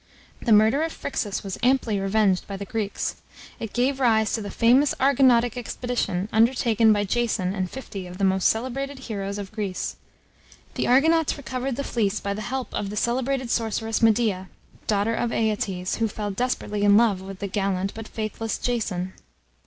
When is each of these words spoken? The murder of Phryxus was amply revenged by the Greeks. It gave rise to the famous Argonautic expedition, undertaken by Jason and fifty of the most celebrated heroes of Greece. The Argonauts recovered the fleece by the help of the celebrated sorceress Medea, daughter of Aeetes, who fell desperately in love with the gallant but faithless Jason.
The 0.41 0.51
murder 0.51 0.81
of 0.81 0.91
Phryxus 0.91 1.43
was 1.43 1.59
amply 1.61 1.99
revenged 1.99 2.47
by 2.47 2.57
the 2.57 2.65
Greeks. 2.65 3.17
It 3.59 3.71
gave 3.71 3.99
rise 3.99 4.33
to 4.33 4.41
the 4.41 4.49
famous 4.49 4.95
Argonautic 4.99 5.55
expedition, 5.55 6.27
undertaken 6.33 6.91
by 6.91 7.03
Jason 7.03 7.53
and 7.53 7.69
fifty 7.69 8.07
of 8.07 8.17
the 8.17 8.23
most 8.23 8.47
celebrated 8.47 8.97
heroes 8.97 9.37
of 9.37 9.51
Greece. 9.51 9.97
The 10.73 10.87
Argonauts 10.87 11.37
recovered 11.37 11.75
the 11.75 11.83
fleece 11.83 12.19
by 12.19 12.33
the 12.33 12.41
help 12.41 12.73
of 12.73 12.89
the 12.89 12.97
celebrated 12.97 13.51
sorceress 13.51 14.01
Medea, 14.01 14.49
daughter 14.87 15.13
of 15.13 15.31
Aeetes, 15.31 15.97
who 15.97 16.07
fell 16.07 16.31
desperately 16.31 16.81
in 16.81 16.97
love 16.97 17.21
with 17.21 17.37
the 17.37 17.45
gallant 17.45 17.93
but 17.93 18.07
faithless 18.07 18.57
Jason. 18.57 19.13